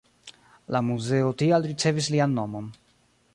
[0.75, 2.73] La muzeo tial ricevis lian nomon.